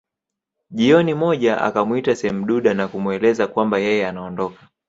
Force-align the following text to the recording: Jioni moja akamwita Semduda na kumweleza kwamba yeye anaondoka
Jioni 0.71 1.13
moja 1.13 1.61
akamwita 1.61 2.15
Semduda 2.15 2.73
na 2.73 2.87
kumweleza 2.87 3.47
kwamba 3.47 3.77
yeye 3.79 4.07
anaondoka 4.07 4.69